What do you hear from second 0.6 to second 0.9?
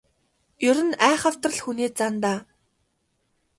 Ер